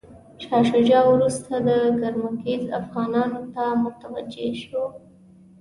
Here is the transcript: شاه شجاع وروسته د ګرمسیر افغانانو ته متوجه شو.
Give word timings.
شاه 0.43 0.63
شجاع 0.71 1.03
وروسته 1.13 1.53
د 1.67 1.69
ګرمسیر 2.01 2.61
افغانانو 2.81 3.41
ته 3.53 3.63
متوجه 3.83 4.47
شو. 4.63 4.85